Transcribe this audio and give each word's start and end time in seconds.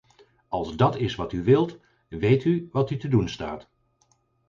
Als 0.47 0.75
dat 0.75 0.95
is 0.97 1.15
wat 1.15 1.31
u 1.33 1.43
wilt, 1.43 1.79
weet 2.07 2.43
u 2.43 2.69
wat 2.71 2.89
u 2.91 2.97
te 2.97 3.07
doen 3.07 3.29
staat. 3.29 3.69